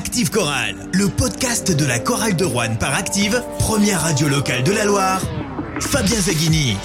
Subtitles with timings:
[0.00, 4.72] Active Chorale, le podcast de la chorale de Rouen par Active, première radio locale de
[4.72, 5.20] la Loire.
[5.78, 6.78] Fabien Zaghini.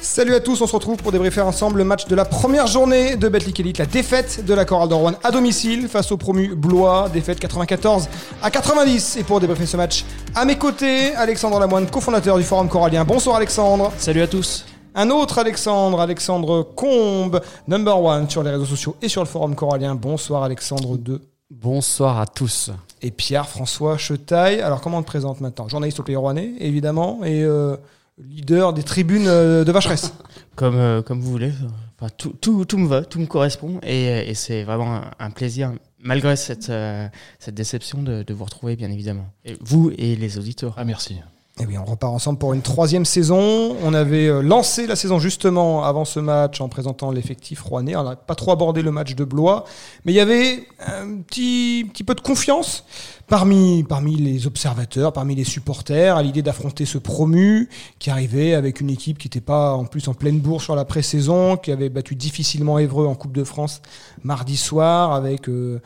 [0.00, 3.16] Salut à tous, on se retrouve pour débriefer ensemble le match de la première journée
[3.16, 6.54] de Betclic Elite, la défaite de la chorale de Rouen à domicile face au promu
[6.54, 8.08] Blois, défaite 94
[8.40, 9.16] à 90.
[9.16, 10.04] Et pour débriefer ce match,
[10.36, 13.02] à mes côtés, Alexandre Lamoine, cofondateur du Forum Corallien.
[13.02, 13.92] Bonsoir Alexandre.
[13.98, 14.64] Salut à tous.
[14.96, 19.56] Un autre Alexandre, Alexandre Combe, number one sur les réseaux sociaux et sur le forum
[19.56, 19.96] corallien.
[19.96, 21.20] Bonsoir Alexandre 2.
[21.50, 22.70] Bonsoir à tous.
[23.02, 24.60] Et Pierre-François Chetaille.
[24.60, 25.68] Alors comment on te présente maintenant?
[25.68, 27.76] Journaliste au Pays Rouennais, évidemment, et euh,
[28.18, 30.14] leader des tribunes euh, de Vacheresse.
[30.54, 31.52] comme, euh, comme vous voulez.
[31.98, 33.80] Enfin, tout, tout, tout me va, tout me correspond.
[33.82, 37.08] Et, et c'est vraiment un, un, plaisir, malgré cette, euh,
[37.40, 39.26] cette déception, de, de, vous retrouver, bien évidemment.
[39.44, 40.74] Et vous et les auditeurs.
[40.76, 41.16] Ah, merci.
[41.56, 43.76] Et eh oui, on repart ensemble pour une troisième saison.
[43.84, 47.94] On avait euh, lancé la saison justement avant ce match en présentant l'effectif rouennais.
[47.94, 49.64] On n'a pas trop abordé le match de Blois,
[50.04, 52.84] mais il y avait un petit, petit peu de confiance
[53.28, 57.68] parmi, parmi les observateurs, parmi les supporters, à l'idée d'affronter ce promu
[58.00, 60.84] qui arrivait avec une équipe qui n'était pas en plus en pleine bourse sur la
[60.84, 63.80] pré-saison, qui avait battu difficilement Évreux en Coupe de France
[64.24, 65.48] mardi soir avec...
[65.48, 65.80] Euh,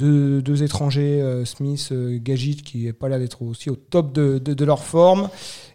[0.00, 4.64] deux, étrangers, euh, Smith, euh, Gagit, qui n'est pas là d'être aussi au top de,
[4.64, 5.28] leur forme.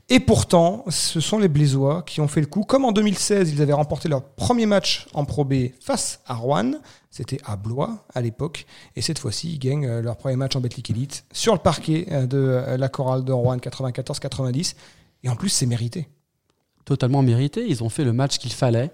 [0.09, 2.63] Et pourtant, ce sont les Blésois qui ont fait le coup.
[2.63, 6.73] Comme en 2016, ils avaient remporté leur premier match en Pro B face à Rouen.
[7.09, 8.65] C'était à Blois à l'époque.
[8.95, 12.05] Et cette fois-ci, ils gagnent euh, leur premier match en Betclic Elite sur le parquet
[12.27, 14.75] de la chorale de Rouen 94-90.
[15.23, 16.07] Et en plus, c'est mérité.
[16.83, 17.65] Totalement mérité.
[17.67, 18.91] Ils ont fait le match qu'il fallait.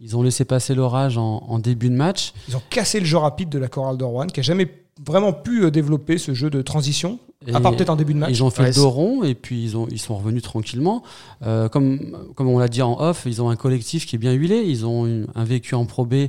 [0.00, 2.32] Ils ont laissé passer l'orage en, en, début de match.
[2.48, 4.68] Ils ont cassé le jeu rapide de la chorale de Rouen, qui a jamais
[5.04, 8.30] vraiment pu développer ce jeu de transition, et à part peut-être en début de match.
[8.30, 11.02] Ils ont fait ouais, le dos rond et puis ils, ont, ils sont revenus tranquillement.
[11.42, 14.32] Euh, comme, comme on l'a dit en off, ils ont un collectif qui est bien
[14.32, 14.62] huilé.
[14.62, 16.28] Ils ont une, un vécu en Pro B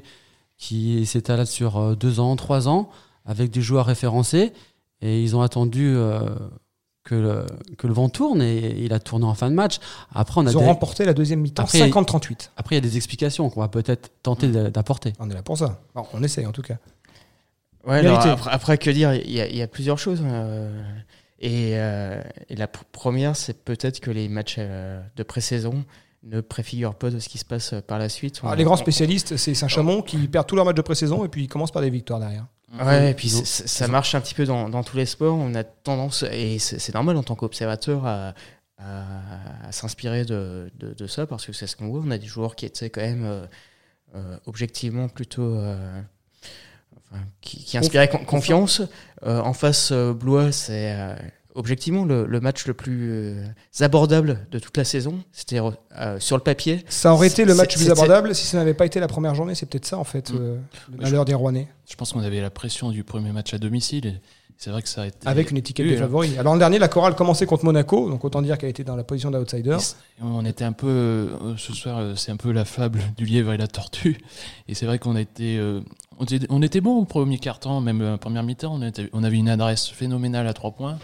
[0.58, 2.90] qui s'étale sur deux ans, trois ans,
[3.25, 4.52] avec des joueurs référencés.
[5.02, 6.22] Et ils ont attendu euh,
[7.10, 7.46] que le,
[7.78, 9.80] que le vent tourne et il a tourné en fin de match.
[10.14, 10.68] Après, on a Ils ont des...
[10.68, 12.52] remporté la deuxième mi-temps 50-38.
[12.56, 14.70] Après, il y a des explications qu'on va peut-être tenter mmh.
[14.70, 15.14] d'apporter.
[15.19, 15.81] On est là pour ça.
[15.96, 16.78] Bon, on essaye en tout cas.
[17.88, 19.16] Ouais, alors, après, après, que dire?
[19.16, 20.22] Il y, a, il y a plusieurs choses.
[20.24, 20.84] Euh,
[21.40, 25.86] et, euh, et, la pr première, c'est peut-être que les matchs euh, de pré-saison
[26.24, 28.40] ne préfigurent pas de ce qui se passe par la suite.
[28.44, 31.44] Alors, les grands spécialistes, c'est Saint-Chamond qui perd tous leurs matchs de pré-saison et puis
[31.44, 32.46] ils commencent par des victoires derrière.
[32.84, 35.35] Ouais, et puis ça marche un petit peu dans, dans, tous les sports.
[35.35, 38.34] On a tendance, et c'est normal en tant qu'observateur, à,
[38.78, 42.02] à, à s'inspirer de, de, de, ça parce que c'est ce qu'on voit.
[42.06, 43.46] On a des joueurs qui étaient quand même euh,
[44.16, 45.56] euh, objectivement plutôt.
[45.56, 46.01] Euh,
[47.12, 48.84] enfin, qui, qui, inspiraient confiance.
[49.24, 50.96] en face, Blois, c'est
[51.56, 53.46] objectivement le, le, match le plus euh,
[53.80, 55.20] abordable de toute la saison.
[55.32, 56.84] C'était euh, sur le papier.
[56.90, 59.36] Ça aurait été le match le plus abordable si ça n'avait pas été la première
[59.36, 59.56] journée.
[59.56, 60.38] C'est peut-être ça, en fait, mmh.
[60.40, 60.58] euh,
[60.92, 61.68] le malheur des Rouennais.
[61.90, 64.20] Je pense qu'on avait la pression du premier match à domicile.
[64.58, 65.26] C'est vrai que ça a été.
[65.26, 66.38] Avec une étiquette oui, de favori.
[66.38, 69.06] Alors, l'an dernier, la chorale commençait contre Monaco, donc autant dire qu'elle était dans la
[69.06, 69.78] position d'outsider.
[70.22, 71.30] On était un peu.
[71.58, 74.18] Ce soir, c'est un peu la fable du lièvre et la tortue.
[74.68, 75.16] Et c'est vrai qu'on.
[76.22, 78.78] On était, on était bon au premier quart-temps, même en première mi-temps.
[78.78, 80.98] On, on avait une adresse phénoménale à trois points.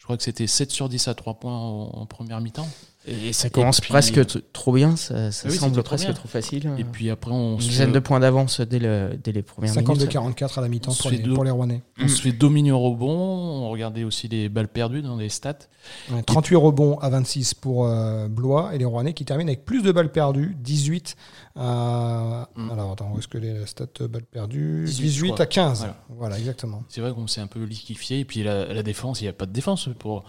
[0.00, 2.66] Je crois que c'était 7 sur 10 à 3 points en, première mi-temps.
[3.10, 4.20] Et ça commence et puis, presque
[4.52, 6.70] trop bien, ça, ça oui, semble presque trop, trop, facile.
[6.78, 9.98] Et puis après, on une dizaine de points d'avance dès, le, dès les premières 52
[9.98, 10.12] minutes.
[10.12, 11.82] 44 à la mi-temps pour, les, pour les Rouennais.
[11.98, 12.08] On mm.
[12.08, 15.58] se fait dominer au rebond, on regardait aussi les balles perdues dans les stats.
[16.10, 19.82] Ouais, 38 rebonds à 26 pour euh, Blois et les Rouennais qui terminent avec plus
[19.82, 21.16] de balles perdues, 18
[21.56, 22.48] à.
[22.54, 22.70] Mm.
[22.70, 24.84] Alors attends, où est-ce que les stats balles perdues?
[24.86, 25.78] 18, 18 à 15.
[25.78, 26.84] Voilà, voilà exactement.
[26.88, 29.32] C'est vrai qu'on s'est un peu liquifié et puis la, la défense, il n'y a
[29.32, 30.24] pas de défense pour.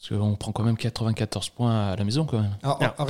[0.00, 2.56] Parce qu'on prend quand même 94 points à la maison, quand même.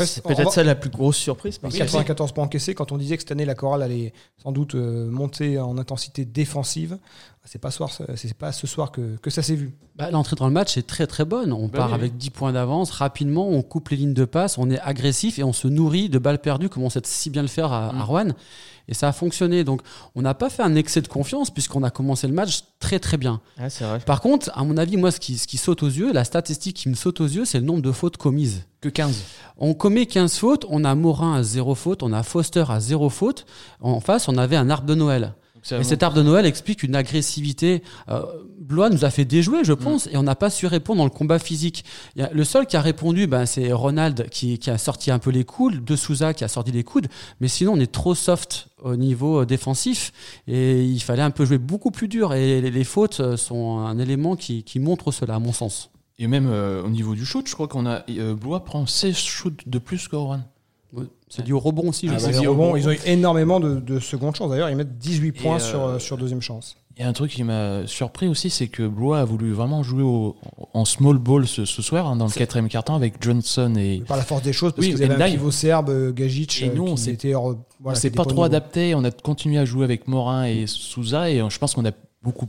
[0.05, 1.59] C'est peut-être ça la plus grosse surprise.
[1.59, 4.13] Parce 94 points encaissés, quand on disait que cette année, la chorale allait
[4.43, 6.99] sans doute euh, monter en intensité défensive,
[7.47, 9.73] c'est pas, soir, c'est pas ce soir que, que ça s'est vu.
[9.97, 11.53] Bah, L'entrée dans le match est très très bonne.
[11.53, 12.19] On bah part oui, avec oui.
[12.19, 15.53] 10 points d'avance, rapidement, on coupe les lignes de passe, on est agressif et on
[15.53, 17.99] se nourrit de balles perdues, comme on sait si bien le faire à, mmh.
[17.99, 18.29] à Rouen.
[18.89, 19.65] Et ça a fonctionné.
[19.65, 19.83] Donc,
[20.15, 23.17] on n'a pas fait un excès de confiance puisqu'on a commencé le match très très
[23.17, 23.41] bien.
[23.59, 24.01] Ouais, vrai.
[24.01, 26.77] Par contre, à mon avis, moi, ce qui, ce qui saute aux yeux, la statistique
[26.77, 28.65] qui me saute aux yeux, c'est le nombre de fautes commises.
[28.81, 29.23] Que 15.
[29.59, 33.09] On commet 15 fautes, on a Morin à 0 faute, on a Foster à 0
[33.11, 33.47] faute.
[33.81, 35.35] En face, on avait un arbre de Noël.
[35.71, 37.83] Et cet arbre de Noël explique une agressivité.
[38.09, 38.23] Euh,
[38.59, 40.11] Blois nous a fait déjouer, je pense, mmh.
[40.13, 41.85] et on n'a pas su répondre dans le combat physique.
[42.17, 45.19] Y a, le seul qui a répondu, ben, c'est Ronald qui, qui, a sorti un
[45.19, 47.09] peu les coudes, De Souza qui a sorti les coudes,
[47.41, 50.13] mais sinon on est trop soft au niveau défensif
[50.47, 52.33] et il fallait un peu jouer beaucoup plus dur.
[52.35, 55.91] Et les, les fautes sont un élément qui, qui, montre cela, à mon sens.
[56.21, 59.17] Et même euh, au niveau du shoot, je crois qu'on a euh, Blois prend 16
[59.17, 60.43] shoots de plus que Rouen.
[61.29, 62.09] C'est dû au rebond aussi.
[62.11, 64.51] Ah bah, les rebonds, ils ont eu énormément de, de secondes chances.
[64.51, 65.59] D'ailleurs, ils mettent 18 points euh,
[65.99, 66.77] sur, sur deuxième chance.
[66.97, 69.83] Il y a un truc qui m'a surpris aussi, c'est que Blois a voulu vraiment
[69.83, 70.37] jouer au-
[70.75, 74.03] en small ball ce, ce soir, hein, dans le quatrième quart-temps, avec Johnson et.
[74.07, 76.63] Par la force des choses, parce Oui, que vous avez un pivot serbe, euh, Gajic,
[76.63, 78.95] Et nous, on qui s'est- était hors- voilà, on qui s'est était pas trop adapté,
[78.97, 81.93] on a continué à jouer avec Morin et Souza, et euh, je pense qu'on a
[82.23, 82.49] beaucoup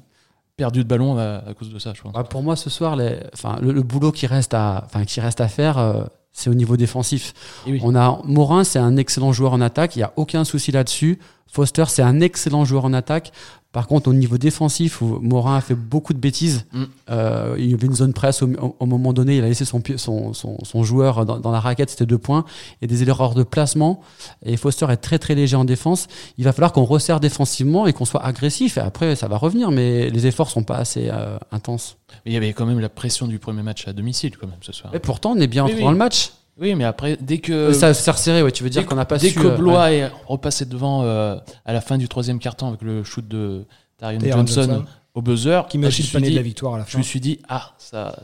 [0.58, 2.12] perdu de ballon à, à cause de ça, je pense.
[2.14, 5.22] Bah, pour moi, ce soir, les, enfin, le, le boulot qui reste à, enfin, qui
[5.22, 7.34] reste à faire, euh, c'est au niveau défensif.
[7.68, 7.80] Oui.
[7.84, 9.96] On a Morin, c'est un excellent joueur en attaque.
[9.96, 11.20] Il y a aucun souci là-dessus.
[11.52, 13.32] Foster, c'est un excellent joueur en attaque.
[13.74, 16.66] Par contre, au niveau défensif, où Morin a fait beaucoup de bêtises.
[16.74, 16.84] Mm.
[17.10, 19.38] Euh, il y avait une zone presse au, moment donné.
[19.38, 21.90] Il a laissé son, pied- son, son, son joueur dans, dans la raquette.
[21.90, 22.44] C'était deux points.
[22.82, 24.02] Et des erreurs de placement.
[24.46, 26.08] Et Foster est très très léger en défense.
[26.38, 28.78] Il va falloir qu'on resserre défensivement et qu'on soit agressif.
[28.78, 29.72] Et après, ça va revenir.
[29.72, 31.98] Mais les efforts sont pas assez euh, intenses.
[32.26, 34.60] Mais il y avait quand même la pression du premier match à domicile, quand même,
[34.62, 34.94] ce soir.
[34.94, 35.80] Et pourtant, on est bien oui.
[35.82, 36.32] dans le match.
[36.60, 37.52] Oui, mais après, dès que.
[37.54, 38.52] Euh, ça s'est resserré, ouais.
[38.52, 39.40] Tu veux dire dès qu'on n'a pas dès su.
[39.40, 39.98] que euh, Blois ouais.
[39.98, 43.66] est repassé devant euh, à la fin du troisième quart-temps avec le shoot de
[43.98, 44.86] Taron Johnson, Johnson.
[45.16, 46.92] au buzzer, Qui je me le suis panier de dit- la victoire à la Je
[46.92, 46.98] fin.
[47.00, 48.16] me suis dit, ah, ça.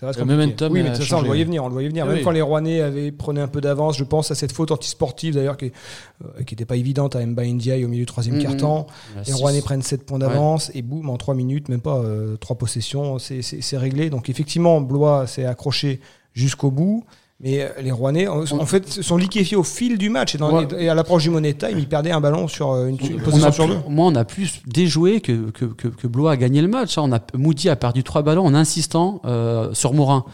[0.00, 1.64] Ça Le momentum oui, mais a de toute façon, on le voyait venir.
[1.64, 2.04] On le voyait venir.
[2.04, 2.22] Même oui.
[2.22, 5.56] quand les Rouennais avaient prenaient un peu d'avance, je pense à cette faute antisportive d'ailleurs
[5.56, 5.72] qui
[6.38, 8.42] n'était pas évidente à Mba Ndiaye au milieu du troisième Mhm.
[8.42, 8.86] quart-temps.
[9.14, 9.32] La Les six.
[9.34, 12.02] Rouennais prennent 7 points d'avance et boum, en 3 minutes, même pas
[12.40, 14.10] 3 possessions, c'est réglé.
[14.10, 16.00] Donc effectivement, Blois s'est accroché
[16.34, 17.04] jusqu'au bout.
[17.38, 20.34] Mais euh, les Rouennais, en en fait, sont liquéfiés au fil du match.
[20.34, 20.66] Et, dans Ouais.
[20.70, 23.20] les- et à l'approche du Money Time, ils perdaient un ballon sur euh, une, une
[23.20, 23.76] On possession a sur deux.
[23.90, 26.96] moi, on a plus déjoué que, que, que, que Blois a gagné le match.
[26.96, 27.02] hein.
[27.04, 30.24] On a, Moody a perdu trois ballons en insistant euh, sur Morin.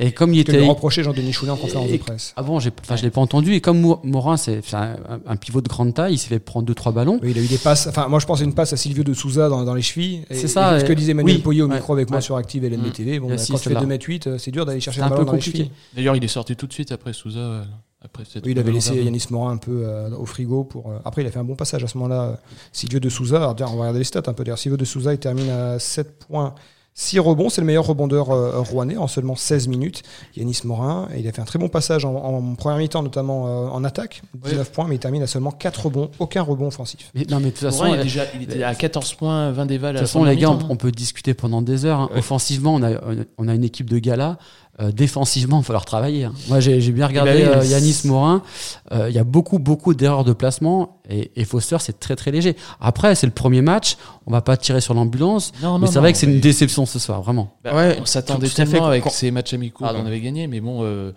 [0.00, 0.60] Et comme il était.
[0.66, 2.32] reprochait Jean-Denis Choulet en conférence de presse.
[2.36, 3.54] Avant, j'ai, enfin, je l'ai pas entendu.
[3.54, 4.96] Et comme Mo- Morin, c'est un,
[5.26, 7.18] un pivot de grande taille, il s'est fait prendre deux trois ballons.
[7.22, 7.86] Oui, il a eu des passes.
[7.88, 10.24] Enfin, moi, je pense à une passe à Silvio de Souza dans, dans les chevilles.
[10.30, 12.22] C'est ça, et Ce que disait Manuel oui, Poyer au ouais, micro avec moi ouais.
[12.22, 13.20] sur Active et LNBTV.
[13.20, 13.96] Bon, Il y a bah, six, quand tu fais celle-là.
[13.96, 15.58] 2m8, c'est dur d'aller chercher C'est un ballon peu dans les compliqué.
[15.58, 15.72] chevilles.
[15.94, 17.38] D'ailleurs, il est sorti tout de suite après Souza.
[17.40, 17.64] euh,
[18.04, 20.90] Après cette Oui, il avait laissé Yanis Morin un peu euh, au frigo pour.
[20.90, 22.38] euh, Après, il a fait un bon passage à ce moment-là.
[22.72, 23.48] Silvio de Souza.
[23.50, 24.44] On va regarder les stats un peu.
[24.44, 26.54] D'ailleurs, Silvio de Souza, il termine à 7 points.
[26.96, 30.04] 6 rebonds, c'est le meilleur rebondeur euh, rouennais en seulement 16 minutes.
[30.36, 33.48] Yanis Morin, et il a fait un très bon passage en, en première mi-temps, notamment
[33.48, 37.10] euh, en attaque, 19 points, mais il termine à seulement 4 rebonds, aucun rebond offensif.
[37.16, 39.50] Mais, non, mais de toute façon, Morin, il, est déjà, il était à 14 points,
[39.50, 41.98] 20 dévals De toute façon, les gars, on peut discuter pendant des heures.
[41.98, 42.10] hein.
[42.16, 42.92] Offensivement, on a,
[43.38, 44.38] on a une équipe de gala.
[44.80, 46.24] Euh, défensivement, il va falloir travailler.
[46.24, 46.32] hein.
[46.48, 48.42] Moi, j'ai bien regardé Eh ben oui, euh, Yanis Morin.
[48.90, 51.00] Euh, Il y a beaucoup, beaucoup d'erreurs de placement.
[51.08, 52.56] Et, et Foster, c'est très, très léger.
[52.80, 53.96] Après, c'est le premier match.
[54.26, 55.52] On va pas tirer sur l'ambulance.
[55.62, 57.56] Non, mais c'est non, vrai que c'est une déception ce soir, vraiment.
[57.62, 58.72] Bah, Ouais, on s'attendait tout à fait.
[58.72, 61.12] tellement avec Quand- ces matchs amicaux qu'on avait gagné, mais bon, euh,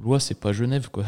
[0.00, 1.02] Blois, c'est pas Genève, quoi.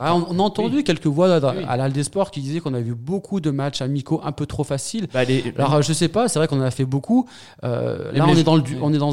[0.00, 1.62] Bah, on, on a entendu quelques voix à, Oui.
[1.68, 5.08] à qui disaient qu'on a vu beaucoup de matchs amicaux un peu trop faciles.
[5.12, 7.28] Bah, les- Alors, euh, je sais pas, c'est vrai qu'on en a fait beaucoup.
[7.64, 9.12] Euh, là, on est dans le, on est dans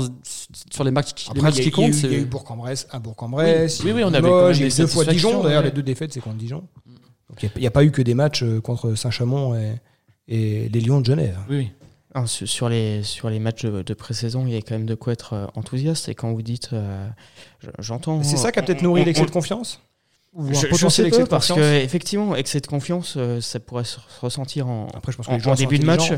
[0.71, 2.03] sur les matchs, les Après, matchs il y a- qui comptent.
[2.03, 3.83] Il y a eu Bourg-en-Bresse, un Bourg-en-Bresse.
[3.83, 4.29] Oui, oui, on avait
[4.65, 5.43] eu deux fois Dijon.
[5.43, 5.65] D'ailleurs, ouais.
[5.69, 6.63] les deux défaites, c'est contre Dijon.
[7.29, 9.73] Donc, il n'y a, pas eu que des matchs euh, contre Saint-Chamond et,
[10.29, 11.37] et les Lions de Genève.
[11.49, 11.71] Oui, oui.
[12.15, 14.95] Non, sur, les, sur les matchs de, de pré-saison, il y a quand même de
[14.95, 16.07] quoi être enthousiaste.
[16.07, 16.69] Et quand vous dites.
[16.71, 17.05] euh,
[17.79, 18.23] J'entends.
[18.23, 19.81] C'est ça qui a peut-être nourri l'excès de confiance?
[20.33, 23.41] Ou un Je, je potentiel excès de parce confiance que effectivement, excès de confiance, euh,
[23.41, 26.11] ça pourrait se ressentir en, Après, je pense que en, début de match.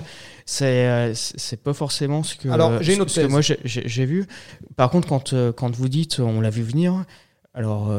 [0.45, 2.49] C'est euh, c'est c'est pas forcément ce que.
[2.49, 3.31] Alors, j'ai une autre ce que thèse.
[3.31, 4.27] moi j'ai- vu.
[4.75, 7.05] Par contre, quand euh, quand vous dites, on l'a vu venir.
[7.53, 7.91] Alors.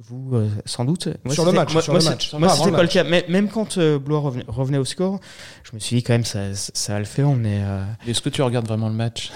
[0.00, 1.08] Vous, euh, sans doute.
[1.24, 2.04] Moi, Sur le c'était- match, Moi, moi, match.
[2.22, 2.92] c'était le pas le match.
[2.92, 3.04] cas.
[3.04, 5.18] Mais, même quand euh, Blois revenait, revenait au score,
[5.64, 7.28] je me suis dit quand même, ça, ça, ça le faire.
[7.28, 7.62] On est.
[7.64, 9.32] euh, Est-ce que tu regardes vraiment le match?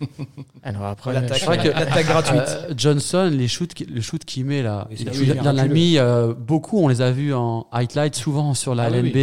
[0.64, 2.42] Alors après, L'attaque C'est vrai que- l'attaque gratuite.
[2.48, 6.78] Euh, Johnson, les shoots, le shoot qu'il met là, il, en a mis euh, beaucoup.
[6.82, 9.16] On les a vus en highlight souvent sur la Ah oui, LNB,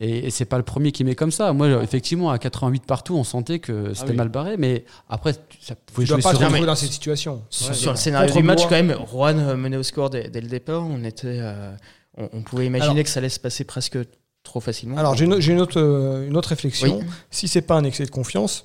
[0.00, 1.52] et, et c'est pas le premier qui met comme ça.
[1.52, 4.16] Moi, effectivement, à 88 partout, on sentait que c'était oui.
[4.16, 6.66] mal barré, mais après, ça pouvait Tu dois jouer pas sur se Non, retrouver mais-
[6.66, 7.42] dans cette situation.
[7.50, 10.30] Sur, Ouais, sur le scénario du match, quand même, Rouen euh, menait au score dès,
[10.30, 10.84] dès le départ.
[10.86, 11.72] On était, euh,
[12.16, 13.98] on, on pouvait imaginer Alors- que ça allait se passer presque
[14.42, 14.96] trop facilement.
[14.96, 16.98] Alors, j'ai une, j'ai une autre, euh, une autre réflexion.
[17.00, 17.06] Oui.
[17.30, 18.62] Si c'est pas un excès de confiance,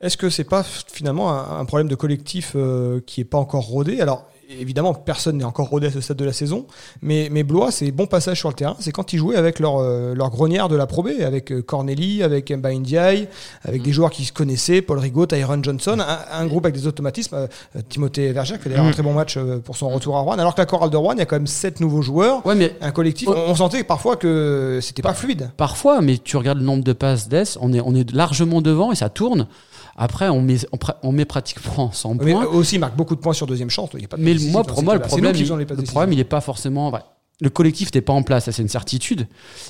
[0.00, 3.64] est-ce que c'est pas finalement un, un problème de collectif euh, qui est pas encore
[3.66, 4.00] rodé?
[4.00, 6.66] Alors, évidemment, personne n'est encore rodé à ce stade de la saison,
[7.02, 8.76] mais, mais Blois, c'est bon passage sur le terrain.
[8.80, 11.62] C'est quand ils jouaient avec leur, euh, leur grognard de la Pro B, avec euh,
[11.62, 13.28] Corneli, avec Mba Ndiaye,
[13.64, 16.86] avec des joueurs qui se connaissaient, Paul Rigaud, Tyron Johnson, un, un groupe avec des
[16.86, 17.34] automatismes.
[17.36, 17.46] euh,
[17.88, 18.92] Timothée Verger fait d'ailleurs un Mm.
[18.94, 20.32] très bon match pour son retour à Rouen.
[20.38, 22.44] Alors que la chorale de Rouen, il y a quand même sept nouveaux joueurs.
[22.46, 25.50] Ouais, mais Un collectif, on, on sentait parfois que c'était pas fluide.
[25.56, 28.92] parfois, mais tu regardes le nombre de passes d'Es, on est, on est largement devant
[28.92, 29.46] et ça tourne.
[29.98, 32.44] Après, on met, on, on met pratiquement 100 Mais points.
[32.46, 33.88] aussi, il marque beaucoup de points sur deuxième chance.
[33.94, 36.20] Il y a pas de Mais moi, pour moi, le problème, il, le problème, il
[36.20, 36.90] est pas forcément.
[36.90, 37.00] ouais,
[37.40, 39.26] le collectif n'est pas en place, ça c'est une certitude,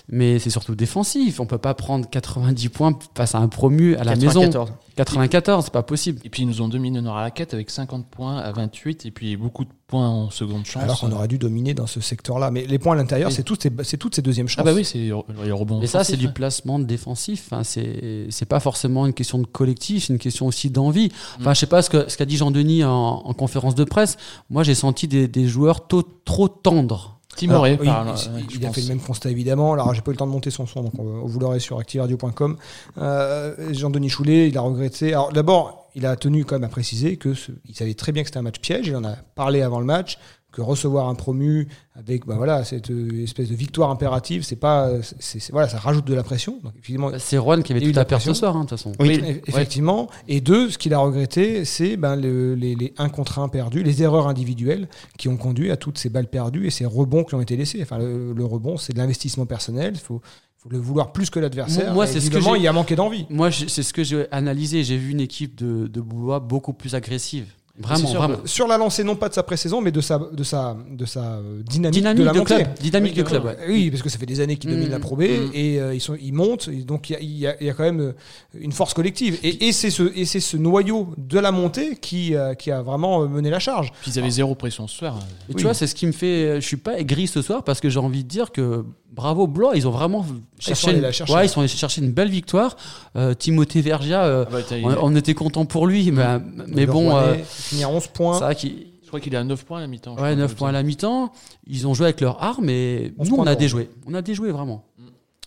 [0.08, 1.40] mais c'est surtout défensif.
[1.40, 4.46] On peut pas prendre 90 points face à un promu à la 94.
[4.70, 4.76] maison.
[4.94, 6.20] 94, c'est pas possible.
[6.24, 9.10] Et puis ils nous ont dominé dans la quête avec 50 points à 28 et
[9.10, 10.82] puis beaucoup de points en seconde chance.
[10.84, 12.50] Alors qu'on aurait dû dominer dans ce secteur-là.
[12.52, 13.34] Mais les points à l'intérieur, Oui.
[13.34, 14.60] c'est toutes, ces- c'est toutes ces deuxièmes chances.
[14.60, 15.82] Ah bah oui, c'est les rebonds.
[15.82, 16.32] Et ça, c'est du hein.
[16.34, 17.48] placement de défensif.
[17.50, 21.10] Enfin, c'est c'est pas forcément une question de collectif, c'est une question aussi d'envie.
[21.40, 22.92] Enfin, je sais pas ce qu'a dit Jean-Denis en,
[23.24, 24.16] en conférence de presse.
[24.50, 27.15] Moi, j'ai senti des, des joueurs tôt- trop tendres.
[27.36, 28.06] Timoré, oui, par-
[28.54, 29.72] il, a fait le même constat évidemment.
[29.74, 31.78] Alors j'ai pas eu le temps de monter son son, donc on, vous l'aurez sur
[31.78, 32.56] activeradio.com.
[32.98, 35.12] Euh, Jean-Denis Choulet, il a regretté.
[35.12, 38.22] Alors d'abord, il a tenu quand même à préciser que ce- il savait très bien
[38.22, 38.86] que c'était un match piège.
[38.86, 40.18] Il en a parlé avant le match
[40.56, 44.90] que recevoir un promu avec bah voilà cette euh, espèce de victoire impérative, c'est pas,
[45.20, 46.58] c'est voilà, ça rajoute de la pression.
[46.64, 48.78] Donc évidemment, C'est Juan qui avait y tout à perdre ce soir, hein, de toute
[48.78, 48.92] façon.
[48.98, 49.20] Oui.
[49.46, 50.08] Effectivement.
[50.28, 53.82] Et deux, ce qu'il a regretté, c'est ben, le- les, les 1 contre 1 perdus,
[53.82, 57.34] les erreurs individuelles qui ont conduit à toutes ces balles perdues et ces rebonds qui
[57.34, 57.80] ont été laissés.
[57.82, 59.92] Enfin, le, le rebond, c'est de l'investissement personnel.
[59.94, 60.22] Il faut,
[60.56, 61.92] faut le vouloir plus que l'adversaire.
[61.92, 63.26] Moi, Et c'est ce que il a manqué d'envie.
[63.28, 64.84] Moi, c'est ce que j'ai analysé.
[64.84, 67.48] J'ai vu une équipe de, de Boulois beaucoup plus agressive.
[67.78, 68.38] Vraiment, C'est sûr, vraiment.
[68.46, 71.20] Sur la lancée, non pas de sa pré-saison, mais de sa, de sa, de sa
[71.34, 72.54] euh, dynamique, Dynamique de la de montée.
[72.54, 72.68] club.
[72.80, 73.56] Dynamique Oui, de club, ouais.
[73.68, 74.92] Oui, parce que ça fait des années qu'ils dominent Mm.
[74.92, 75.50] la Pro B Mm.
[75.52, 76.68] et euh, ils, sont, ils montent.
[76.68, 78.12] Et donc il y a, il y a- il y a quand même euh,
[78.58, 79.38] une force collective.
[79.42, 82.80] Et, et c'est ce, et c'est ce noyau de la montée qui, euh, qui a
[82.82, 83.92] vraiment mené la charge.
[84.00, 85.18] Puis ils avaient zéro pression ce soir.
[85.50, 86.60] Et tu vois, c'est ce qui me fait.
[86.60, 88.84] Je suis pas aigri ce soir parce que j'ai envie de dire que
[89.16, 90.24] bravo Blois, ils ont vraiment
[90.58, 90.88] cherché.
[90.88, 91.32] allés une- la chercher.
[91.34, 92.76] Ouais, ils sont allés chercher une belle victoire.
[93.16, 97.16] Euh, Timothée Vergia, euh, Ah bah, on, on était content pour lui, mais, mais bon,
[97.16, 98.34] euh, finit à 11 points.
[98.38, 98.86] c'est vrai qu'il.
[99.02, 100.10] Je crois qu'il est à 9 points à la mi-temps.
[100.12, 101.32] Ouais, crois, 9 comme points à la mi-temps.
[101.68, 103.88] Ils ont joué avec leur arme et nous, on a déjoué.
[104.06, 104.84] On a déjoué vraiment.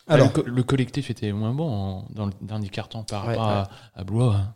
[0.07, 3.23] Ah, Alors, le, co- le collectif était moins bon en- dans le dernier carton par
[3.27, 4.33] Ouais, rapport à, à Blois.
[4.35, 4.53] hein.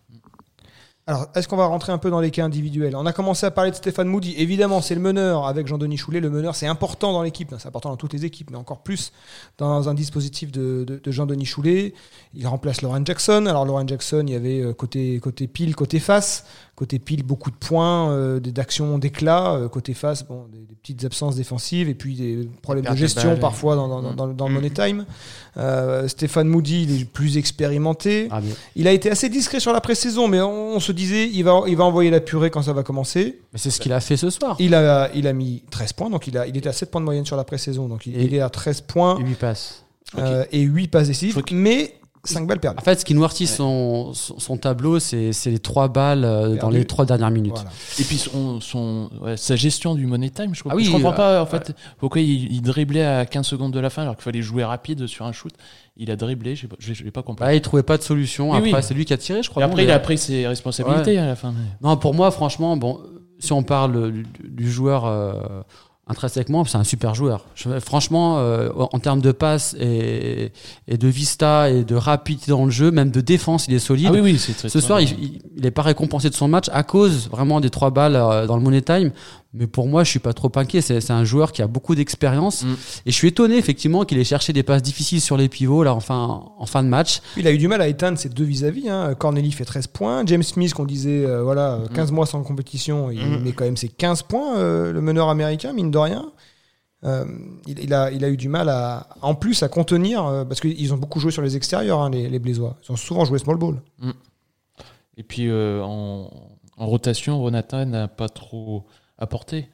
[1.06, 2.96] Alors, est-ce qu'on va rentrer un peu dans les cas individuels?
[2.96, 4.36] On a commencé à parler de Stéphane Moody.
[4.38, 6.22] Évidemment, c'est le meneur avec Jean-Denis Choulet.
[6.22, 7.54] Le meneur, c'est important dans l'équipe.
[7.60, 9.12] C'est important dans toutes les équipes, mais encore plus
[9.58, 11.94] dans un dispositif de, de- de Jean-Denis Choulet.
[12.34, 13.48] Il remplace Lauren Jackson.
[13.48, 16.46] Alors, Lauren Jackson, il y avait euh, côté, côté pile, côté face.
[16.76, 19.56] Côté pile, beaucoup de points, euh, des- d'actions d'éclat.
[19.56, 23.32] Euh, côté face, bon, des, des petites absences défensives et puis des problèmes de gestion
[23.42, 25.06] parfois dans, dans, dans- dans- dans le money time.
[25.58, 28.30] Euh, Stéphane Moody, il est plus expérimenté.
[28.32, 28.40] Ah,
[28.78, 31.62] Il a été assez discret sur la pré-saison, mais on, on se disait il va,
[31.68, 33.40] il va envoyer la purée quand ça va commencer.
[33.52, 34.56] mais c'est ce qu'il a fait ce soir.
[34.60, 37.02] Il a, il a mis 13 points, donc il, a, il était à 7 points
[37.02, 39.86] de moyenne sur la pré-saison, donc il, est à 13 points Et lui passe.
[40.18, 42.80] euh, et 8 passes décisives, mais 5 balles perdues.
[42.80, 46.70] En fait, ce qui noircit son, son, son tableau, c'est les trois balles euh, dans
[46.70, 47.54] les trois dernières minutes.
[47.56, 47.70] Voilà.
[48.00, 51.12] Et puis son, son- ouais, sa gestion du money time, je, Ah oui, je comprends
[51.12, 54.16] euh, pas en fait pourquoi il, il driblait à 15 secondes de la fin alors
[54.16, 55.52] qu'il fallait jouer rapide sur un shoot.
[55.98, 57.44] Il a driblé, j'ai pas, j'ai- j'ai pas compris.
[57.46, 58.52] Bah, il trouvait pas de solution.
[58.52, 58.80] Oui, Après, oui.
[58.82, 59.62] c'est lui qui a tiré, je crois.
[59.62, 61.52] Et après, il a pris ses responsabilités à la fin.
[61.52, 63.02] mais- Non, pour moi, franchement, bon,
[63.40, 65.34] si on parle du, du joueur euh,
[66.08, 67.46] intrinsèquement, c'est un super joueur.
[67.56, 70.52] Je- franchement, euh, en termes de passe et,
[70.88, 74.08] et de vista et de rapidité dans le jeu, même de défense, il est solide.
[74.10, 75.08] Ah oui, oui, c'est très Ce soir, bien.
[75.20, 78.46] il, il, est pas récompensé de son match à cause vraiment des trois balles euh,
[78.48, 79.12] dans le money time.
[79.56, 80.82] Mais pour moi, je suis pas trop inquiet.
[80.82, 82.64] C'est un joueur qui a beaucoup d'expérience.
[82.64, 82.74] Mm.
[83.06, 85.94] Et je suis étonné, effectivement, qu'il ait cherché des passes difficiles sur les pivots, là,
[85.94, 87.22] en fin, en fin de match.
[87.38, 88.90] Il a eu du mal à éteindre ses deux vis-à-vis.
[88.90, 89.14] Hein.
[89.14, 90.24] Corneli fait 13 points.
[90.26, 93.44] James Smith, qu'on disait euh, voilà, euh, 15 mois sans compétition, il Mm.
[93.44, 96.26] met quand même ses 15 points, euh, le meneur américain, mine de rien.
[97.04, 97.26] Euh,
[97.68, 100.62] il, il a, il a eu du mal à, en plus à contenir, euh, parce
[100.62, 102.78] qu'ils ont beaucoup joué sur les extérieurs, hein, les, les Blésois.
[102.88, 103.82] Ils ont souvent joué small ball.
[105.18, 106.30] Et puis euh, en,
[106.78, 108.86] en rotation, Ronata n'a pas trop
[109.24, 109.70] apporté.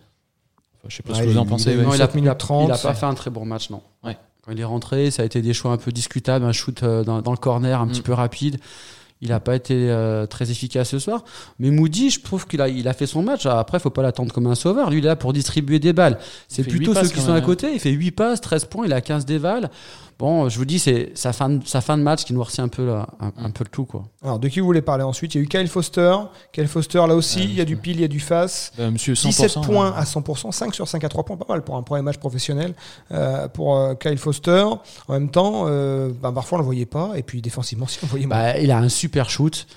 [0.77, 1.71] Enfin, je sais pas ce que vous en il- pensez.
[1.71, 1.83] il a ouais.
[1.83, 3.69] eu Non, il a, 7 minutes 30, il a pas fait un très bon match,
[3.69, 3.81] non.
[4.03, 4.17] Ouais.
[4.43, 7.03] Quand il est rentré, ça a été des choix un peu discutables, un shoot euh,
[7.03, 7.89] dans, dans le corner un Mm.
[7.89, 8.59] petit peu rapide.
[9.21, 11.25] Il n'a pas été euh, très efficace ce soir.
[11.59, 13.45] Mais Moody, je trouve qu'il a, il a fait son match.
[13.45, 14.89] Après, faut pas l'attendre comme un sauveur.
[14.89, 16.19] Lui, il est là pour distribuer des balles.
[16.47, 17.45] C'est plutôt ceux passes qui sont à même, hein.
[17.45, 17.73] côté.
[17.73, 19.69] Il fait 8 passes, 13 points, il a 15 dévales.
[20.19, 22.67] Bon, je vous dis, c'est sa fin, de, sa fin de match qui noircit un
[22.67, 23.85] peu, là, un, un peu le tout.
[23.85, 24.03] Quoi.
[24.21, 25.33] Alors, de qui vous voulez parler ensuite?
[25.33, 26.13] Il y a eu Kyle Foster.
[26.51, 28.73] Kyle Foster, là aussi, Ouais, il y a du pile, il y a du face.
[28.77, 29.27] Bah, monsieur 100%.
[29.27, 29.93] 17 points hein.
[29.95, 32.73] à 100%, 5 sur 5 à 3 points, pas mal pour un premier match professionnel
[33.13, 34.65] euh, pour euh, Kyle Foster.
[35.07, 38.07] En même temps, euh, bah, parfois on le voyait pas, et puis défensivement, si on
[38.07, 38.55] le voyait mal.
[38.55, 39.67] Bah, il a un super shoot.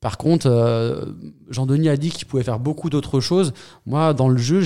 [0.00, 1.06] Par contre, euh,
[1.48, 3.54] Jean-Denis a dit qu'il pouvait faire beaucoup d'autres choses.
[3.86, 4.62] Moi, dans le jeu,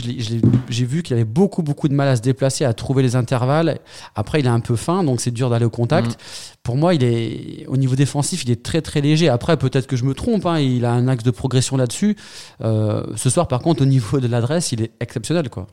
[0.68, 3.78] j'ai vu qu'il avait beaucoup, beaucoup de mal à se déplacer, à trouver les intervalles.
[4.16, 6.10] Après, il est un peu fin, donc c'est dur d'aller au contact.
[6.10, 6.16] Mhm.
[6.64, 9.28] Pour moi, il est au niveau défensif, il est très, très léger.
[9.28, 10.44] Après, peut-être que je me trompe.
[10.46, 12.16] hein, il a un axe de progression là-dessus.
[12.62, 15.68] Euh, ce soir, par contre, au niveau de l'adresse, il est exceptionnel, quoi.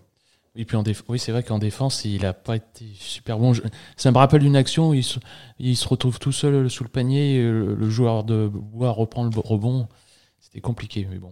[0.60, 3.54] Et puis en déf- oui, c'est vrai qu'en défense, il a pas été super bon.
[3.54, 3.62] Je-
[3.96, 5.20] Ça me rappelle une action où il se,
[5.60, 9.24] il se retrouve tout seul sous le panier, et le, le joueur de bois reprend
[9.24, 9.88] le bo- rebond.
[10.40, 11.32] C'était compliqué, mais bon.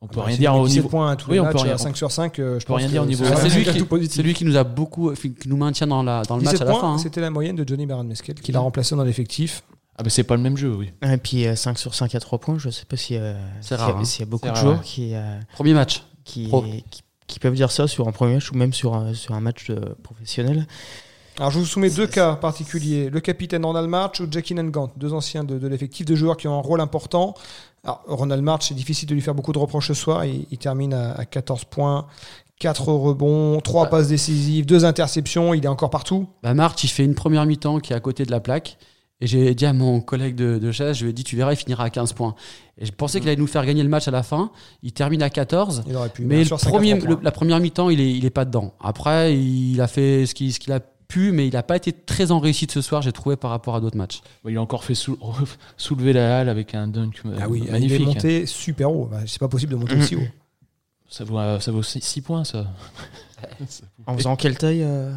[0.00, 0.88] On peut Bah, rien dire au 17 niveau.
[0.88, 2.64] points à tous Oui, les on peut matchs, rien- à 5 sur 5, euh, je
[2.66, 4.16] pense rien dire au niveau- c'est lui, qui, positif.
[4.16, 6.62] c'est lui qui nous a beaucoup, qui nous maintient dans, la, dans le match 17
[6.62, 6.94] à la points, fin.
[6.94, 6.98] hein.
[6.98, 9.62] c'était la moyenne de Johnny Baron Mesquel, qui l'a remplacé dans l'effectif.
[9.96, 10.90] Ah bah c'est pas le même jeu, oui.
[11.02, 13.68] Et puis euh, 5 sur 5 à 3 points, je sais pas si, euh, C'est
[13.68, 14.04] s'il y a- rare, hein.
[14.04, 16.02] s'il y a beaucoup C'est de joueurs qui, euh, Premier match.
[16.24, 16.62] qui, Pro.
[16.62, 19.40] qui, qui peuvent dire ça sur un premier match ou même sur un, sur un
[19.40, 20.66] match de professionnel.
[21.38, 23.10] Alors je vous soumets deux cas particuliers.
[23.10, 26.46] Le capitaine Ronald March ou Jackie Nangant, deux anciens de, de l'effectif, deux joueurs qui
[26.46, 27.34] ont un rôle important.
[27.82, 30.24] Alors Ronald March, c'est difficile de lui faire beaucoup de reproches ce soir.
[30.24, 32.06] Il, il termine à, à 14 points,
[32.60, 35.54] 4 rebonds, 3 passes décisives, 2 interceptions.
[35.54, 36.28] Il est encore partout.
[36.42, 38.78] Bah, March, il fait une première mi-temps qui est à côté de la plaque.
[39.20, 41.52] Et j'ai dit à mon collègue de, de chaise, je lui ai dit, tu verras,
[41.52, 42.34] il finira à 15 points.
[42.78, 44.50] Et je pensais qu'il allait nous faire gagner le match à la fin.
[44.82, 45.84] Il termine à 14.
[45.86, 46.24] Il aurait pu.
[46.24, 47.24] Mais le sur 5 à premier, 3 le- points.
[47.24, 48.74] la première mi-temps, il est, il est pas dedans.
[48.80, 51.92] Après, il a fait ce qu'il ce qu'il a pu, mais il n'a pas été
[51.92, 54.20] très en réussite ce soir, j'ai trouvé, par rapport à d'autres matchs.
[54.48, 55.18] Il a encore fait sou-
[55.76, 59.06] soulever la halle avec un dunk Ah oui, il est monté super haut.
[59.10, 60.22] Bah, c'est pas possible de monter aussi haut.
[61.08, 62.66] Ça vaut, euh, ça vaut 6 points, ça.
[64.06, 65.12] En faisant quelle taille euh,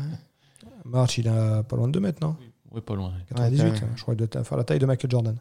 [0.86, 2.36] March, il a pas loin de 2 mètres, non?
[2.74, 3.14] Ouais, pas loin.
[3.30, 3.74] 98, Ouais.
[3.96, 5.36] je crois doit faire la taille de Michael Jordan.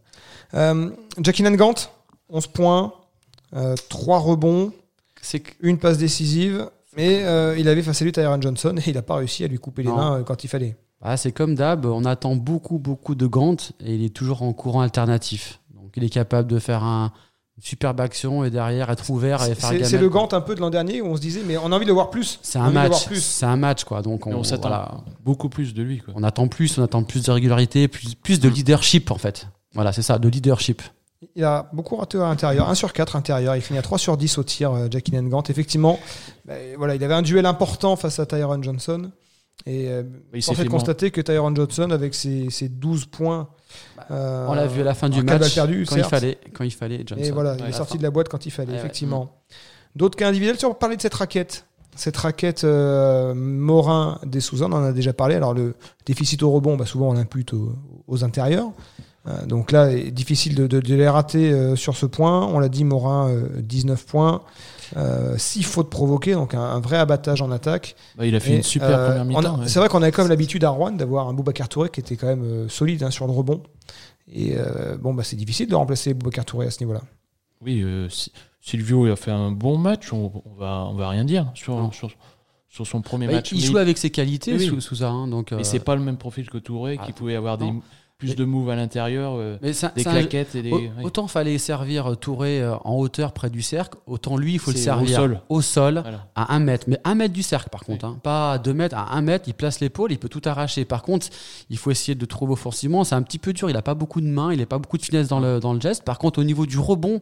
[0.54, 0.90] Euh,
[1.20, 1.74] Jackie Nangant,
[2.28, 2.92] 11 points,
[3.88, 4.72] 3 rebonds,
[5.22, 8.90] C'est que- une passe décisive, mais euh, il avait face à lui Tyron Johnson et
[8.90, 9.96] il n'a pas réussi à lui couper les Non.
[9.96, 10.76] mains euh, quand il fallait.
[11.00, 14.52] bah, c'est comme d'hab, on attend beaucoup, beaucoup de Gant et il est toujours en
[14.52, 15.60] courant alternatif.
[15.74, 17.12] Donc il est capable de faire un,
[17.60, 20.08] superbe action et derrière être ouvert et faire c'est- le.
[20.08, 21.92] Gant un peu de l'an dernier où on se disait, mais on a envie de
[21.92, 22.38] voir plus.
[22.42, 23.06] C'est un match.
[23.06, 23.22] plus.
[23.22, 24.02] C'est un match, quoi.
[24.02, 24.90] Donc on, on s'attend voilà.
[25.24, 26.14] beaucoup plus de lui, quoi.
[26.16, 29.48] on attend plus, on attend plus de régularité, plus, plus de leadership en fait.
[29.74, 30.82] Voilà, c'est ça, de leadership.
[31.34, 33.56] Il a beaucoup raté à l'intérieur, 1 sur 4 intérieur.
[33.56, 35.42] Il finit à 3 sur 10 au tir, euh, Jackie Nangant.
[35.48, 35.98] Effectivement,
[36.44, 39.10] bah, voilà, il avait un duel important face à Tyron Johnson.
[39.64, 43.48] Et euh, il on s'est fait constater que Tyron Johnson, avec ses, ses 12 points,
[44.10, 46.64] euh, Bah, On l'a vu à la fin du match, perdues, quand il fallait, quand
[46.64, 47.02] il fallait.
[47.04, 47.24] Johnson.
[47.24, 47.98] Et voilà, il Ouais, est sorti fin.
[47.98, 48.78] de la boîte quand il fallait, Ouais, ouais.
[48.80, 49.32] effectivement.
[49.96, 51.64] D'autres cas individuels, sur parler de cette raquette.
[51.96, 55.34] Cette raquette euh, Morin des Souza, on en a déjà parlé.
[55.34, 57.72] Alors le déficit au rebond, bah, souvent on l'impute aux,
[58.06, 58.70] aux intérieurs.
[59.26, 62.46] Euh, donc là, il est difficile de, de- de les rater euh, sur ce point.
[62.46, 64.42] On l'a dit, Morin, euh, 19 points,
[65.36, 67.96] 6 fautes provoquées, donc un, un vrai abattage en attaque.
[68.16, 69.58] Bah, il a fait Et, une super euh, première mi-temps.
[69.60, 69.68] ouais.
[69.68, 72.26] C'est vrai qu'on avait comme l'habitude à Rouen d'avoir un Boubacar Touré qui était quand
[72.26, 73.62] même euh, solide hein, sur le rebond.
[74.32, 77.02] Et euh, bon, bah, c'est difficile de remplacer Boubacar Touré à ce niveau-là.
[77.62, 81.08] Oui, euh, si- Silvio il a fait un bon match, on, on va, on va
[81.08, 82.10] rien dire sur, sur,
[82.68, 83.52] sur son premier Bah, match.
[83.52, 84.66] il joue avec ses qualités, Oui, oui.
[84.66, 85.08] sous, Souza.
[85.08, 87.72] hein, donc, Mais euh, c'est pas le même profil que Touré, qui pouvait avoir des.
[88.18, 90.72] Plus Mais- de moves à l'intérieur, euh, des un- claquettes et des.
[90.72, 90.90] Au- oui.
[91.02, 94.70] Autant fallait servir euh, Touré euh, en hauteur près du cercle, autant lui, il faut
[94.70, 95.40] le servir au sol.
[95.50, 96.26] au sol, Voilà.
[96.34, 96.86] à un mètre.
[96.88, 98.06] Mais un mètre du cercle, par contre.
[98.06, 98.18] hein.
[98.22, 100.86] Pas à deux mètres, à un mètre, il place l'épaule, il peut tout arracher.
[100.86, 101.26] Par contre,
[101.68, 103.04] il faut essayer de trouver offensivement.
[103.04, 103.68] C'est un petit peu dur.
[103.68, 105.74] Il n'a pas beaucoup de mains, il n'a pas beaucoup de finesse dans le, dans
[105.74, 106.02] le geste.
[106.02, 107.20] Par contre, au niveau du rebond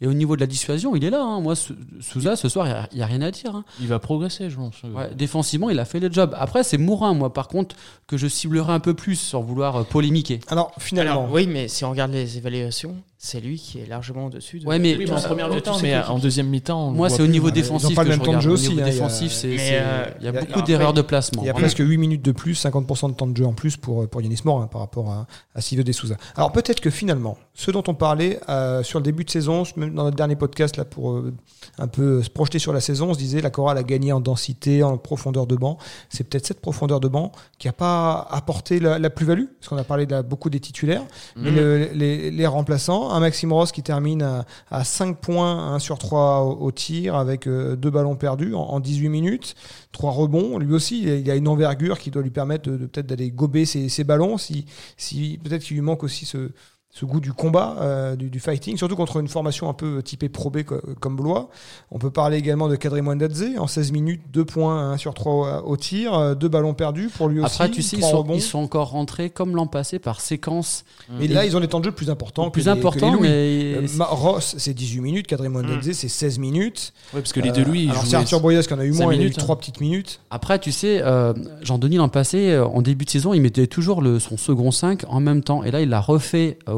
[0.00, 1.22] et au niveau de la dissuasion, il est là.
[1.22, 1.40] hein.
[1.40, 3.54] Moi, Sou- Souza, ce soir, il n'y a, rien à dire.
[3.56, 3.64] hein.
[3.80, 4.74] Il va progresser, je pense.
[4.84, 6.34] Ouais, défensivement, il a fait le job.
[6.38, 7.74] Après, c'est Mourin, moi, par contre,
[8.06, 10.40] que je ciblerai un peu plus sans vouloir euh, polémiquer.
[10.48, 14.26] Alors finalement, Alors, oui, mais si on regarde les évaluations, c'est lui qui est largement
[14.26, 14.60] au-dessus.
[14.60, 14.66] De...
[14.66, 16.92] Ouais, mais- Oui, mais en première mi-temps, mais en deuxième mi-temps.
[16.92, 18.44] Moi, c'est au niveau Ils ont défensif pas le que même je temps de regarde.
[18.44, 20.32] jeu Au aussi, niveau hein, il y a- défensif, c'est- Mais, euh, il y a
[20.32, 21.42] beaucoup d'erreurs de placement.
[21.42, 23.76] Il y a presque 8 minutes de plus, 50% de temps de jeu en plus
[23.76, 25.26] pour, pour Yanis Morin par rapport à,
[25.56, 26.16] à Silvio De Souza.
[26.36, 29.94] Alors peut-être que finalement, ce dont on parlait euh, sur le début de saison, même
[29.94, 31.34] dans notre dernier podcast là pour euh,
[31.78, 34.20] un peu se projeter sur la saison, on se disait la chorale a gagné en
[34.20, 35.76] densité, en profondeur de banc.
[36.08, 39.76] C'est peut-être cette profondeur de banc qui n'a pas apporté la, la plus-value, parce qu'on
[39.76, 41.02] a parlé de la- beaucoup des titulaires,
[41.36, 45.78] mais le- les, les remplaçants, un Maxime Ross qui termine à, à 5 points, 1
[45.78, 49.54] sur 3 au, tir avec euh, deux ballons perdus en, en 18 minutes,
[49.92, 50.58] trois rebonds.
[50.58, 54.04] Lui aussi, il a- a une envergure qui doit lui permettre peut-être d'aller gober ses,
[54.04, 54.38] ballons.
[54.38, 54.66] Si,
[54.96, 56.50] si peut-être qu'il lui manque aussi ce,
[56.90, 60.28] ce goût du combat, euh, du, du fighting, surtout contre une formation un peu typée
[60.30, 61.48] Pro B co- comme Blois.
[61.92, 65.64] On peut parler également de Kadri Mwandadze, en 16 minutes, 2 points 1 sur 3
[65.66, 67.54] au, tir, 2 ballons perdus pour lui aussi.
[67.62, 68.34] Après, tu sais, ils sont, rebonds.
[68.34, 70.84] ils sont encore rentrés comme l'an passé par séquence
[71.20, 72.50] Mais là, ils ont des temps de jeu plus importants.
[72.50, 75.26] plus importants, mais Euh, Ross, c'est 18 minutes.
[75.26, 76.94] Kadri Mwandadze, c'est 16 minutes.
[77.12, 78.92] Ouais, parce que les deux, lui, Euh, alors, c'est Arthur Boyas qui en a eu
[78.92, 79.42] moins, il a eu minutes, hein.
[79.42, 80.20] 3 petites minutes.
[80.30, 84.00] Après, tu sais, euh, Jean-Denis l'an passé, euh, en début de saison, il mettait toujours
[84.00, 85.62] le, son second 5 en même temps.
[85.64, 86.76] Et là, il l'a refait euh,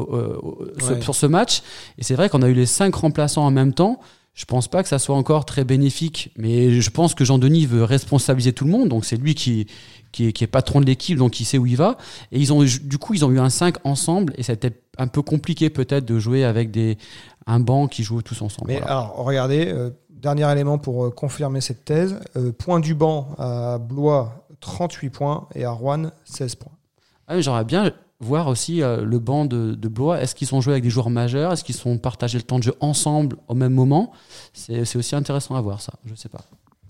[0.79, 1.01] ce- Ouais.
[1.01, 1.61] sur ce match.
[1.97, 3.99] Et c'est vrai qu'on a eu les 5 remplaçants en même temps.
[4.33, 7.83] Je pense pas que ça soit encore très bénéfique, mais je pense que Jean-Denis veut
[7.83, 8.87] responsabiliser tout le monde.
[8.87, 9.67] Donc c'est lui qui,
[10.13, 11.97] qui, est, qui est patron de l'équipe, donc il sait où il va.
[12.31, 14.33] Et ils ont, du coup, ils ont eu un 5 ensemble.
[14.37, 16.97] Et c'était un peu compliqué peut-être de jouer avec des,
[17.45, 18.69] un banc qui joue tous ensemble.
[18.69, 18.91] Mais Voilà.
[18.91, 22.17] alors, regardez, euh, dernier élément pour euh, confirmer cette thèse.
[22.37, 26.71] Euh, point du banc à Blois, 38 points, et à Rouen, 16 points.
[27.27, 27.91] Ah j'aurais bien.
[28.21, 30.21] Voir aussi euh, le banc de, de Blois.
[30.21, 31.51] Est-ce qu'ils sont joués avec des joueurs majeurs?
[31.51, 34.13] Est-ce qu'ils sont partagés le temps de jeu ensemble au même moment?
[34.53, 35.93] C'est aussi intéressant à voir ça.
[36.05, 36.45] Je sais pas.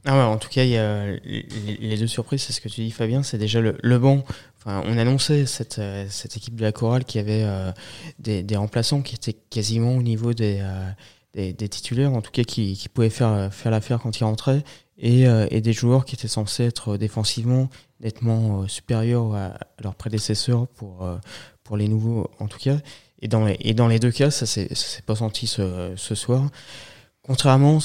[0.06, 2.92] Ah en tout cas, il y a les, deux surprises, c'est ce que tu dis,
[2.92, 3.24] Fabien.
[3.24, 4.24] C'est déjà le, le banc.
[4.58, 7.72] Enfin, on annonçait cette, euh, cette équipe de la chorale qui avait euh,
[8.20, 10.64] des, des remplaçants qui étaient quasiment au niveau des,
[11.34, 14.64] des, des titulaires, en tout cas qui, qui pouvaient faire, faire l'affaire quand ils rentraient,
[15.02, 19.60] et, euh, et des joueurs qui étaient censés être défensivement nettement euh, supérieurs à, à
[19.84, 21.18] leurs prédécesseurs pour, euh,
[21.64, 22.78] pour les nouveaux, en tout cas.
[23.22, 24.70] Et dans les, et dans les deux cas, ça s'est
[25.06, 26.50] pas senti ce, ce soir.
[27.24, 27.78] Contrairement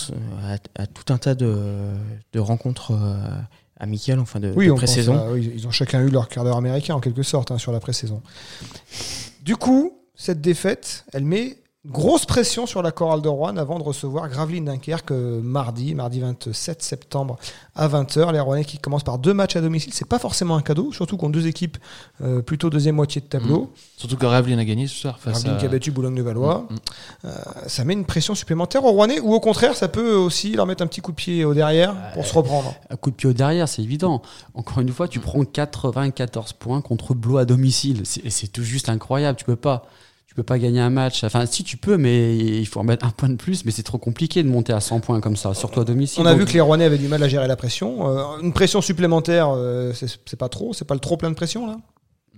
[0.42, 1.92] à, à tout un tas de,
[2.32, 3.18] de rencontres euh,
[3.78, 5.32] amicales, enfin de, Oui, de pré-saison.
[5.32, 7.80] oui, ils ont chacun eu leur quart d'heure américain en quelque sorte hein, sur la
[7.80, 8.22] pré-saison.
[9.42, 11.58] Du coup, cette défaite, elle met
[11.90, 16.20] grosse pression sur la chorale de Rouen avant de recevoir Gravelines Dunkerque euh, mardi, mardi
[16.20, 17.38] 27 septembre
[17.74, 18.32] à 20h.
[18.32, 21.16] Les Rouennais qui commencent par deux matchs à domicile, c'est pas forcément un cadeau, surtout
[21.16, 21.78] contre deux équipes
[22.22, 23.72] euh, plutôt deuxième moitié de tableau.
[23.96, 25.60] Surtout que Ravelin a gagné ce soir face Gravelines à.
[25.60, 26.66] qui a battu Boulogne-de-Valois.
[26.68, 26.78] Mm, mm.
[27.26, 27.30] Euh,
[27.66, 30.82] ça met une pression supplémentaire aux Rouennais ou au contraire, ça peut aussi leur mettre
[30.82, 32.74] un petit coup de pied au derrière pour se reprendre?
[32.90, 34.22] Un coup de pied au derrière, c'est évident.
[34.54, 38.02] Encore une fois, tu prends 94 points contre Blois à domicile.
[38.04, 39.38] C'est c'est tout juste incroyable.
[39.38, 39.86] Tu peux pas.
[40.36, 41.24] Tu peux pas gagner un match.
[41.24, 43.64] Enfin, si tu peux, mais il faut en mettre un point de plus.
[43.64, 46.22] Mais c'est trop compliqué de monter à 100 points comme ça, surtout à domicile.
[46.22, 48.06] On a Donc, vu que les Rouennais avaient du mal à gérer la pression.
[48.06, 51.66] Euh, une pression supplémentaire, euh, c'est pas trop, c'est pas le trop plein de pression
[51.66, 51.78] là?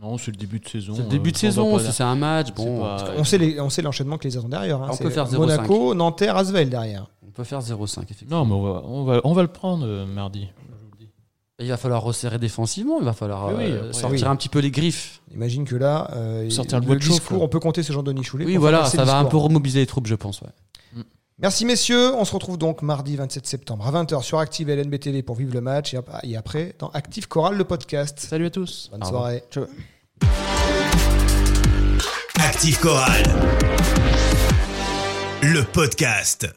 [0.00, 0.92] Non, c'est le début de saison.
[0.94, 1.90] C'est le début de euh, on va saison.
[1.90, 4.48] Si c'est un match, bon, pas- On sait les- on sait l'enchaînement que les attend
[4.48, 4.80] derrière.
[4.80, 4.90] hein.
[4.92, 5.38] On peut faire 0,5.
[5.40, 7.08] Monaco, Nanterre, Asvel derrière.
[7.26, 8.44] on peut faire 0,5 effectivement.
[8.44, 10.46] Non, mais on va, on va, on va le prendre euh, mardi.
[11.60, 12.98] Il va falloir resserrer défensivement.
[13.00, 14.32] Il va falloir Oui, euh, sortir oui.
[14.32, 15.20] un petit peu les griffes.
[15.34, 17.44] Imagine que là, euh, Sortir le le, bois de chauffe, discours, quoi.
[17.46, 18.44] on peut compter sur Jean-Denis Choulet.
[18.44, 20.40] Oui, voilà, ça va un peu remobiliser les troupes, je pense.
[20.40, 20.48] ouais.
[21.40, 25.22] Merci messieurs, on se retrouve donc mardi 27 septembre à 20h sur Active LNB TV
[25.22, 28.18] pour vivre le match et ap- et après dans Active Chorale le podcast.
[28.18, 28.88] Salut à tous.
[28.90, 29.44] Bonne Au soirée.
[32.40, 33.22] Active Chorale.
[35.42, 36.48] Le podcast.